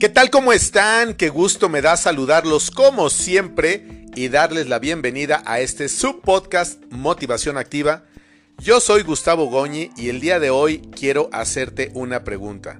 [0.00, 1.12] ¿Qué tal como están?
[1.12, 7.58] Qué gusto me da saludarlos como siempre y darles la bienvenida a este subpodcast Motivación
[7.58, 8.06] Activa.
[8.56, 12.78] Yo soy Gustavo Goñi y el día de hoy quiero hacerte una pregunta.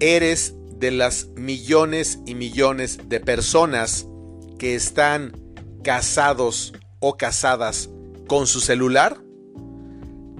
[0.00, 4.06] ¿Eres de las millones y millones de personas
[4.58, 5.32] que están
[5.82, 7.88] casados o casadas
[8.26, 9.18] con su celular?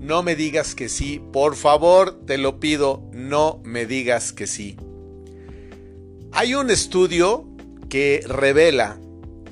[0.03, 4.77] No me digas que sí, por favor, te lo pido, no me digas que sí.
[6.37, 7.47] Hay un estudio
[7.89, 8.99] que revela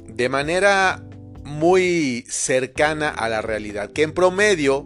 [0.08, 1.00] de manera
[1.44, 4.84] muy cercana a la realidad que en promedio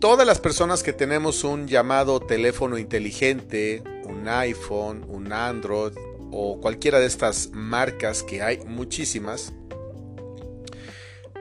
[0.00, 5.92] todas las personas que tenemos un llamado teléfono inteligente, un iPhone, un Android
[6.30, 9.52] o cualquiera de estas marcas que hay muchísimas,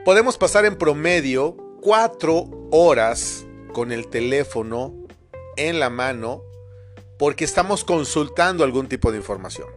[0.03, 4.93] podemos pasar en promedio cuatro horas con el teléfono
[5.55, 6.43] en la mano
[7.17, 9.68] porque estamos consultando algún tipo de información.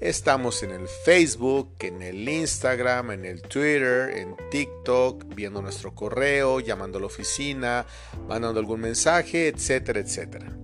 [0.00, 6.60] Estamos en el Facebook, en el Instagram, en el Twitter, en TikTok, viendo nuestro correo,
[6.60, 7.86] llamando a la oficina,
[8.28, 10.54] mandando algún mensaje, etcétera, etcétera.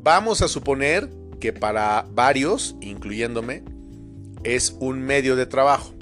[0.00, 3.64] Vamos a suponer que para varios, incluyéndome,
[4.44, 5.97] es un medio de trabajo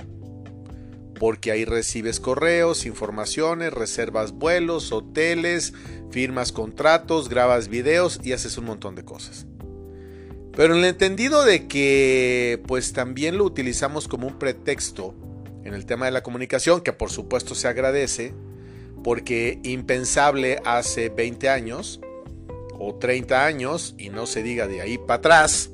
[1.19, 5.73] porque ahí recibes correos, informaciones, reservas vuelos, hoteles,
[6.11, 9.47] firmas contratos, grabas videos y haces un montón de cosas.
[10.57, 15.15] Pero en el entendido de que pues también lo utilizamos como un pretexto
[15.65, 18.33] en el tema de la comunicación, que por supuesto se agradece,
[19.03, 22.01] porque impensable hace 20 años
[22.79, 25.71] o 30 años, y no se diga de ahí para atrás,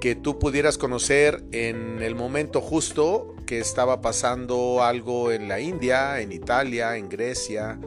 [0.00, 6.20] que tú pudieras conocer en el momento justo que estaba pasando algo en la India,
[6.20, 7.78] en Italia, en Grecia,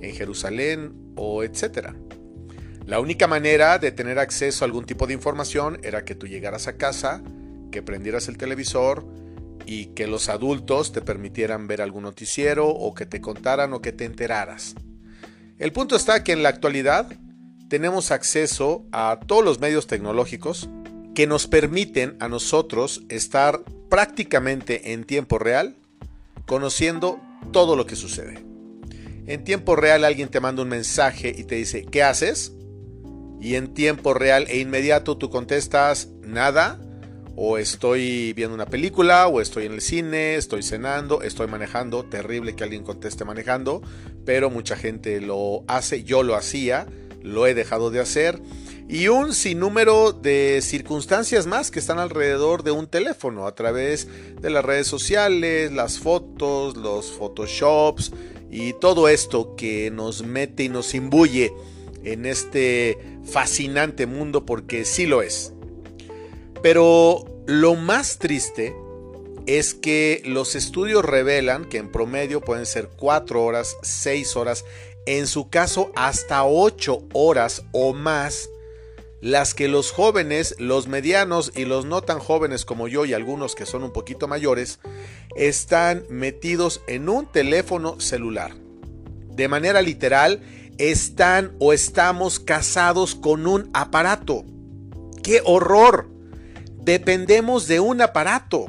[0.00, 1.94] en Jerusalén o etcétera.
[2.86, 6.68] La única manera de tener acceso a algún tipo de información era que tú llegaras
[6.68, 7.22] a casa,
[7.70, 9.04] que prendieras el televisor
[9.66, 13.92] y que los adultos te permitieran ver algún noticiero o que te contaran o que
[13.92, 14.74] te enteraras.
[15.58, 17.12] El punto está que en la actualidad
[17.68, 20.70] tenemos acceso a todos los medios tecnológicos
[21.18, 25.74] que nos permiten a nosotros estar prácticamente en tiempo real
[26.46, 27.18] conociendo
[27.50, 28.38] todo lo que sucede.
[29.26, 32.52] En tiempo real alguien te manda un mensaje y te dice, ¿qué haces?
[33.40, 36.80] Y en tiempo real e inmediato tú contestas, nada,
[37.34, 42.04] o estoy viendo una película, o estoy en el cine, estoy cenando, estoy manejando.
[42.04, 43.82] Terrible que alguien conteste manejando,
[44.24, 46.86] pero mucha gente lo hace, yo lo hacía,
[47.24, 48.40] lo he dejado de hacer
[48.88, 54.08] y un sinnúmero de circunstancias más que están alrededor de un teléfono a través
[54.40, 58.12] de las redes sociales, las fotos, los photoshops
[58.50, 61.52] y todo esto que nos mete y nos imbuye
[62.02, 62.98] en este
[63.30, 65.52] fascinante mundo porque sí lo es.
[66.62, 68.74] Pero lo más triste
[69.44, 74.64] es que los estudios revelan que en promedio pueden ser 4 horas, 6 horas,
[75.04, 78.48] en su caso hasta 8 horas o más
[79.20, 83.54] las que los jóvenes, los medianos y los no tan jóvenes como yo y algunos
[83.54, 84.78] que son un poquito mayores,
[85.36, 88.54] están metidos en un teléfono celular.
[89.30, 90.42] De manera literal,
[90.78, 94.44] están o estamos casados con un aparato.
[95.22, 96.08] ¡Qué horror!
[96.80, 98.66] Dependemos de un aparato.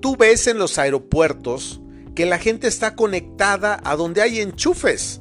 [0.00, 1.80] Tú ves en los aeropuertos
[2.14, 5.20] que la gente está conectada a donde hay enchufes.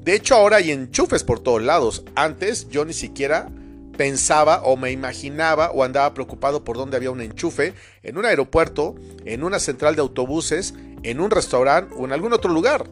[0.00, 2.04] De hecho, ahora hay enchufes por todos lados.
[2.14, 3.50] Antes yo ni siquiera
[3.96, 8.94] pensaba o me imaginaba o andaba preocupado por dónde había un enchufe en un aeropuerto,
[9.24, 12.88] en una central de autobuses, en un restaurante o en algún otro lugar.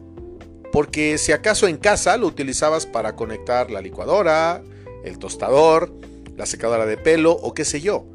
[0.71, 4.63] Porque si acaso en casa lo utilizabas para conectar la licuadora,
[5.03, 5.93] el tostador,
[6.35, 8.05] la secadora de pelo o qué sé yo.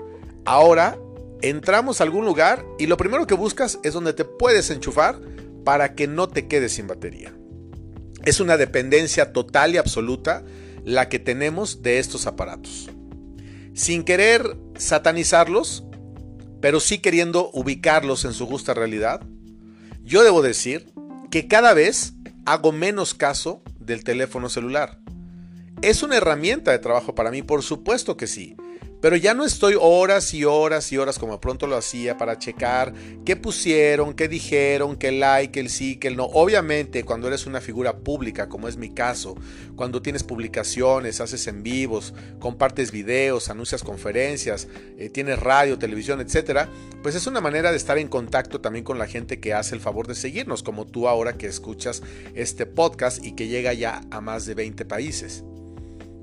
[0.44, 0.99] Ahora
[1.41, 5.20] entramos a algún lugar y lo primero que buscas es donde te puedes enchufar
[5.65, 7.32] para que no te quedes sin batería.
[8.25, 10.44] Es una dependencia total y absoluta
[10.84, 12.90] la que tenemos de estos aparatos.
[13.75, 15.84] Sin querer satanizarlos,
[16.60, 19.22] pero sí queriendo ubicarlos en su justa realidad,
[20.02, 20.92] yo debo decir
[21.30, 22.14] que cada vez
[22.46, 24.98] hago menos caso del teléfono celular.
[25.82, 28.56] Es una herramienta de trabajo para mí, por supuesto que sí,
[29.00, 32.92] pero ya no estoy horas y horas y horas como pronto lo hacía para checar
[33.24, 36.24] qué pusieron, qué dijeron, qué like, el sí, que el no.
[36.24, 39.36] Obviamente cuando eres una figura pública, como es mi caso,
[39.76, 44.68] cuando tienes publicaciones, haces en vivos, compartes videos, anuncias conferencias,
[44.98, 46.68] eh, tienes radio, televisión, etcétera,
[47.02, 49.80] pues es una manera de estar en contacto también con la gente que hace el
[49.80, 52.02] favor de seguirnos, como tú ahora que escuchas
[52.34, 55.44] este podcast y que llega ya a más de 20 países.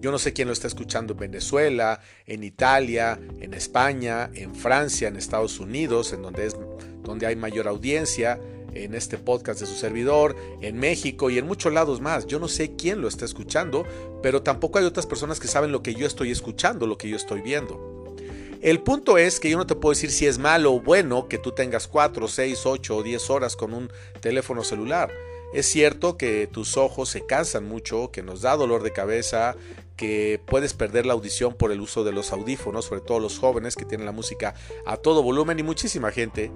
[0.05, 5.07] Yo no sé quién lo está escuchando en Venezuela, en Italia, en España, en Francia,
[5.07, 6.55] en Estados Unidos, en donde, es,
[7.01, 8.39] donde hay mayor audiencia,
[8.75, 12.27] en este podcast de su servidor, en México y en muchos lados más.
[12.27, 13.83] Yo no sé quién lo está escuchando,
[14.21, 17.15] pero tampoco hay otras personas que saben lo que yo estoy escuchando, lo que yo
[17.15, 18.15] estoy viendo.
[18.61, 21.39] El punto es que yo no te puedo decir si es malo o bueno que
[21.39, 23.89] tú tengas 4, 6, 8 o 10 horas con un
[24.21, 25.11] teléfono celular.
[25.55, 29.55] Es cierto que tus ojos se cansan mucho, que nos da dolor de cabeza,
[29.95, 33.75] que puedes perder la audición por el uso de los audífonos, sobre todo los jóvenes
[33.75, 34.53] que tienen la música
[34.85, 36.51] a todo volumen y muchísima gente.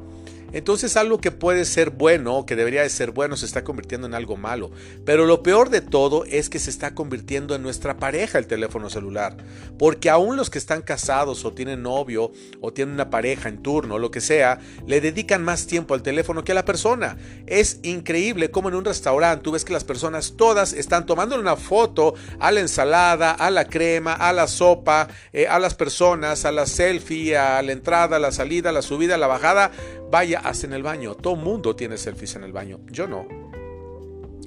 [0.51, 4.15] Entonces algo que puede ser bueno, que debería de ser bueno, se está convirtiendo en
[4.15, 4.71] algo malo.
[5.05, 8.89] Pero lo peor de todo es que se está convirtiendo en nuestra pareja el teléfono
[8.89, 9.37] celular.
[9.77, 12.31] Porque aún los que están casados o tienen novio
[12.61, 16.43] o tienen una pareja en turno, lo que sea, le dedican más tiempo al teléfono
[16.43, 17.17] que a la persona.
[17.45, 21.55] Es increíble como en un restaurante tú ves que las personas todas están tomando una
[21.55, 26.51] foto a la ensalada, a la crema, a la sopa, eh, a las personas, a
[26.51, 29.71] la selfie, a la entrada, a la salida, a la subida, a la bajada
[30.11, 31.15] Vaya, haz en el baño.
[31.15, 32.79] Todo mundo tiene selfies en el baño.
[32.89, 33.27] Yo no.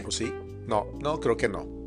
[0.04, 0.32] ¿O sí?
[0.66, 1.82] No, no, creo que no.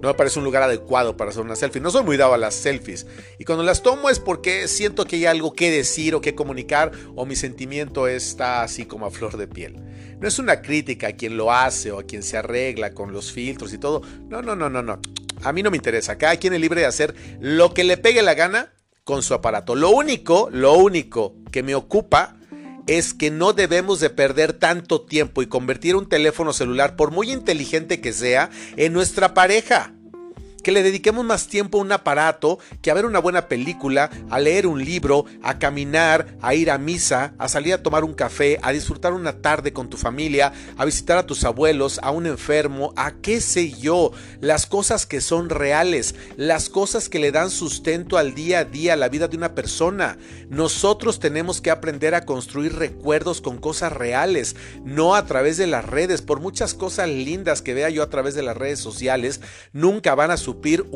[0.00, 1.80] No me parece un lugar adecuado para hacer una selfie.
[1.80, 3.06] No soy muy dado a las selfies.
[3.38, 6.92] Y cuando las tomo es porque siento que hay algo que decir o que comunicar
[7.16, 9.74] o mi sentimiento está así como a flor de piel.
[10.20, 13.32] No es una crítica a quien lo hace o a quien se arregla con los
[13.32, 14.02] filtros y todo.
[14.28, 15.00] No, no, no, no, no.
[15.48, 16.18] A mí no me interesa.
[16.18, 18.72] Cada quien es libre de hacer lo que le pegue la gana
[19.04, 19.74] con su aparato.
[19.74, 22.36] Lo único, lo único que me ocupa
[22.86, 27.30] es que no debemos de perder tanto tiempo y convertir un teléfono celular, por muy
[27.30, 29.92] inteligente que sea, en nuestra pareja
[30.62, 34.38] que le dediquemos más tiempo a un aparato que a ver una buena película, a
[34.38, 38.58] leer un libro, a caminar, a ir a misa, a salir a tomar un café,
[38.62, 42.92] a disfrutar una tarde con tu familia, a visitar a tus abuelos, a un enfermo,
[42.96, 48.18] a qué sé yo, las cosas que son reales, las cosas que le dan sustento
[48.18, 50.18] al día a día a la vida de una persona.
[50.48, 55.84] Nosotros tenemos que aprender a construir recuerdos con cosas reales, no a través de las
[55.84, 59.40] redes, por muchas cosas lindas que vea yo a través de las redes sociales,
[59.72, 60.86] nunca van a suplir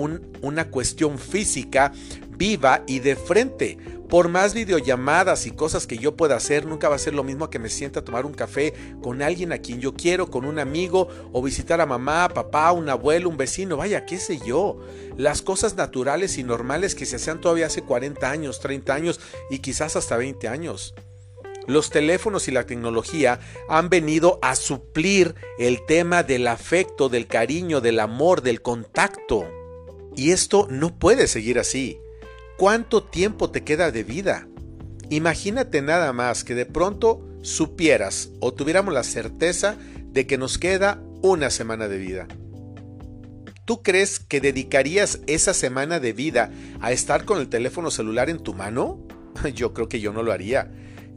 [0.43, 1.93] una cuestión física
[2.37, 3.79] viva y de frente.
[4.09, 7.49] Por más videollamadas y cosas que yo pueda hacer, nunca va a ser lo mismo
[7.49, 10.59] que me sienta a tomar un café con alguien a quien yo quiero, con un
[10.59, 14.81] amigo, o visitar a mamá, papá, un abuelo, un vecino, vaya, qué sé yo.
[15.17, 19.61] Las cosas naturales y normales que se hacían todavía hace 40 años, 30 años y
[19.61, 20.95] quizás hasta 20 años.
[21.67, 27.81] Los teléfonos y la tecnología han venido a suplir el tema del afecto, del cariño,
[27.81, 29.49] del amor, del contacto.
[30.17, 31.99] Y esto no puede seguir así.
[32.59, 34.49] ¿Cuánto tiempo te queda de vida?
[35.11, 39.77] Imagínate nada más que de pronto supieras o tuviéramos la certeza
[40.07, 42.29] de que nos queda una semana de vida.
[43.65, 46.51] ¿Tú crees que dedicarías esa semana de vida
[46.81, 49.07] a estar con el teléfono celular en tu mano?
[49.55, 50.71] Yo creo que yo no lo haría.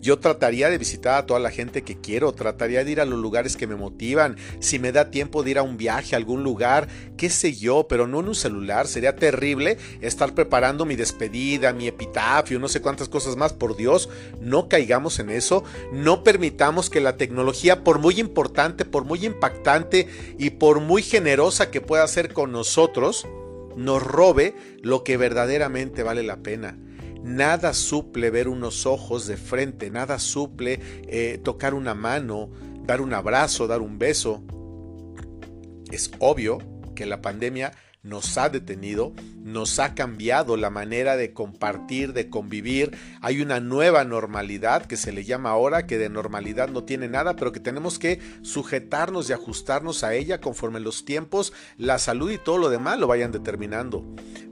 [0.05, 3.17] Yo trataría de visitar a toda la gente que quiero, trataría de ir a los
[3.17, 6.43] lugares que me motivan, si me da tiempo de ir a un viaje a algún
[6.43, 6.87] lugar,
[7.17, 8.85] qué sé yo, pero no en un celular.
[8.85, 13.53] Sería terrible estar preparando mi despedida, mi epitafio, no sé cuántas cosas más.
[13.53, 14.07] Por Dios,
[14.39, 15.63] no caigamos en eso.
[15.91, 21.71] No permitamos que la tecnología, por muy importante, por muy impactante y por muy generosa
[21.71, 23.25] que pueda ser con nosotros,
[23.75, 24.53] nos robe
[24.83, 26.77] lo que verdaderamente vale la pena.
[27.25, 32.51] Nada suple ver unos ojos de frente, nada suple eh, tocar una mano,
[32.85, 34.43] dar un abrazo, dar un beso.
[35.89, 36.59] Es obvio
[36.93, 37.71] que la pandemia
[38.03, 42.95] nos ha detenido, nos ha cambiado la manera de compartir, de convivir.
[43.21, 47.35] Hay una nueva normalidad que se le llama ahora, que de normalidad no tiene nada,
[47.35, 52.37] pero que tenemos que sujetarnos y ajustarnos a ella conforme los tiempos, la salud y
[52.37, 54.05] todo lo demás lo vayan determinando.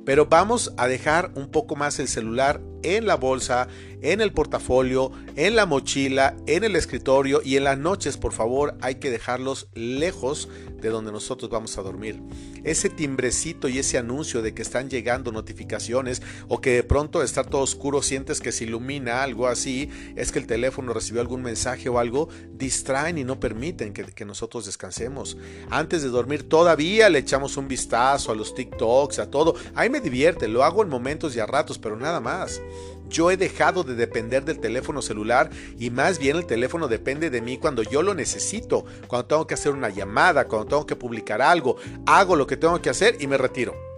[0.05, 3.67] Pero vamos a dejar un poco más el celular en la bolsa,
[4.01, 8.75] en el portafolio, en la mochila, en el escritorio y en las noches, por favor,
[8.81, 10.49] hay que dejarlos lejos
[10.81, 12.19] de donde nosotros vamos a dormir.
[12.63, 17.43] Ese timbrecito y ese anuncio de que están llegando notificaciones o que de pronto está
[17.43, 21.87] todo oscuro, sientes que se ilumina algo así, es que el teléfono recibió algún mensaje
[21.87, 25.37] o algo, distraen y no permiten que, nosotros descansemos.
[25.69, 29.55] Antes de dormir todavía le echamos un vistazo a los TikToks, a todo.
[29.75, 32.61] Ahí me divierte, lo hago en momentos y a ratos, pero nada más.
[33.09, 37.41] Yo he dejado de depender del teléfono celular y más bien el teléfono depende de
[37.41, 41.41] mí cuando yo lo necesito, cuando tengo que hacer una llamada, cuando tengo que publicar
[41.41, 43.92] algo, hago lo que tengo que hacer y me retiro.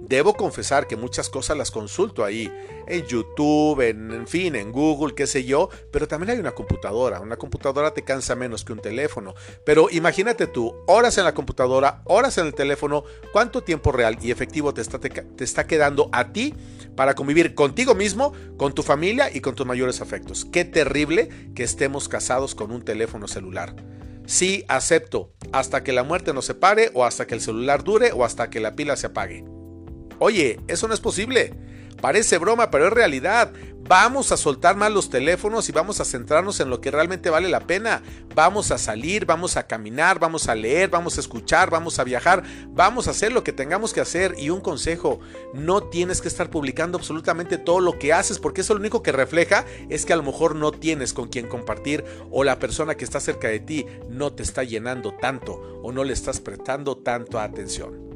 [0.00, 2.52] Debo confesar que muchas cosas las consulto ahí,
[2.86, 7.20] en YouTube, en, fin, en Google, qué sé yo, pero también hay una computadora.
[7.20, 9.34] Una computadora te cansa menos que un teléfono.
[9.64, 14.30] Pero imagínate tú, horas en la computadora, horas en el teléfono, cuánto tiempo real y
[14.30, 16.54] efectivo te está, te está quedando a ti
[16.96, 20.44] para convivir contigo mismo, con tu familia y con tus mayores afectos.
[20.44, 23.74] Qué terrible que estemos casados con un teléfono celular.
[24.26, 28.24] Sí, acepto, hasta que la muerte nos separe o hasta que el celular dure o
[28.24, 29.42] hasta que la pila se apague.
[30.18, 31.54] Oye, eso no es posible.
[32.00, 33.52] Parece broma, pero es realidad.
[33.88, 37.48] Vamos a soltar más los teléfonos y vamos a centrarnos en lo que realmente vale
[37.48, 38.02] la pena.
[38.34, 42.42] Vamos a salir, vamos a caminar, vamos a leer, vamos a escuchar, vamos a viajar,
[42.68, 44.34] vamos a hacer lo que tengamos que hacer.
[44.38, 45.20] Y un consejo,
[45.54, 49.10] no tienes que estar publicando absolutamente todo lo que haces porque eso lo único que
[49.10, 53.04] refleja es que a lo mejor no tienes con quien compartir o la persona que
[53.04, 57.40] está cerca de ti no te está llenando tanto o no le estás prestando tanto
[57.40, 58.06] atención.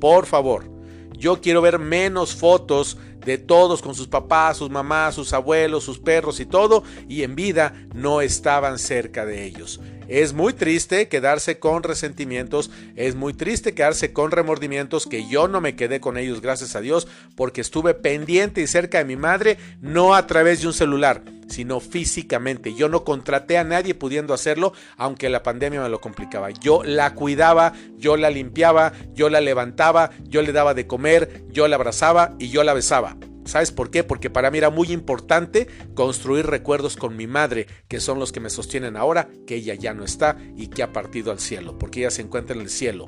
[0.00, 0.81] Por favor
[1.22, 6.00] yo quiero ver menos fotos de todos con sus papás, sus mamás, sus abuelos, sus
[6.00, 9.80] perros y todo, y en vida no estaban cerca de ellos.
[10.12, 15.62] Es muy triste quedarse con resentimientos, es muy triste quedarse con remordimientos que yo no
[15.62, 19.56] me quedé con ellos, gracias a Dios, porque estuve pendiente y cerca de mi madre,
[19.80, 22.74] no a través de un celular, sino físicamente.
[22.74, 26.50] Yo no contraté a nadie pudiendo hacerlo, aunque la pandemia me lo complicaba.
[26.50, 31.68] Yo la cuidaba, yo la limpiaba, yo la levantaba, yo le daba de comer, yo
[31.68, 33.16] la abrazaba y yo la besaba.
[33.44, 34.04] ¿Sabes por qué?
[34.04, 38.40] Porque para mí era muy importante construir recuerdos con mi madre, que son los que
[38.40, 42.00] me sostienen ahora, que ella ya no está y que ha partido al cielo, porque
[42.00, 43.06] ella se encuentra en el cielo.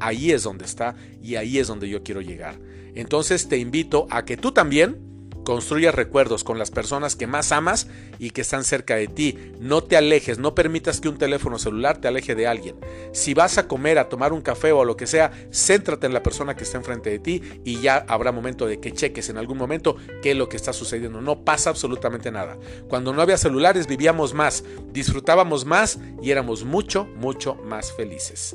[0.00, 2.60] Ahí es donde está y ahí es donde yo quiero llegar.
[2.94, 5.07] Entonces te invito a que tú también
[5.48, 7.86] Construye recuerdos con las personas que más amas
[8.18, 9.54] y que están cerca de ti.
[9.58, 12.76] No te alejes, no permitas que un teléfono celular te aleje de alguien.
[13.12, 16.22] Si vas a comer, a tomar un café o lo que sea, céntrate en la
[16.22, 19.56] persona que está enfrente de ti y ya habrá momento de que cheques en algún
[19.56, 21.22] momento qué es lo que está sucediendo.
[21.22, 22.58] No pasa absolutamente nada.
[22.86, 28.54] Cuando no había celulares vivíamos más, disfrutábamos más y éramos mucho, mucho más felices.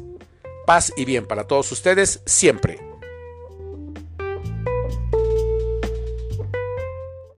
[0.67, 2.92] Paz y bien para todos ustedes siempre.